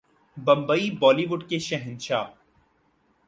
[0.37, 2.25] Mumbai Bollywood کے شہنشاہ